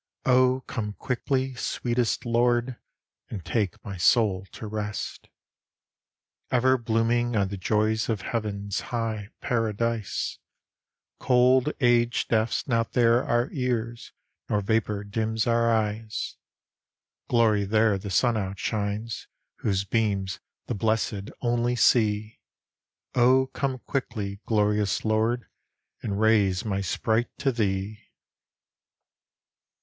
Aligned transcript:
O 0.25 0.61
come 0.65 0.93
quickly, 0.93 1.53
sweetest 1.53 2.25
Lord, 2.25 2.77
and 3.29 3.45
take 3.45 3.75
my 3.85 3.97
soul 3.97 4.47
to 4.53 4.65
rest! 4.65 5.27
Ever 6.49 6.75
blooming 6.79 7.35
are 7.35 7.45
the 7.45 7.55
joys 7.55 8.09
of 8.09 8.21
heaven's 8.21 8.79
high 8.79 9.29
Paradise; 9.41 10.39
Cold 11.19 11.71
age 11.79 12.27
deafs 12.27 12.67
not 12.67 12.93
there 12.93 13.23
our 13.23 13.51
ears, 13.51 14.11
nor 14.49 14.61
vapor 14.61 15.03
dims 15.03 15.45
our 15.45 15.71
eyes: 15.71 16.35
Glory 17.27 17.63
there 17.63 17.99
the 17.99 18.09
sun 18.09 18.35
outshines, 18.35 19.27
whose 19.57 19.83
beams 19.83 20.39
the 20.65 20.73
Blessèd 20.73 21.29
only 21.41 21.75
see. 21.75 22.39
O 23.13 23.45
come 23.53 23.77
quickly, 23.77 24.39
glorious 24.47 25.05
Lord, 25.05 25.45
and 26.01 26.19
raise 26.19 26.65
my 26.65 26.81
sprite 26.81 27.29
to 27.37 27.51
Thee! 27.51 28.07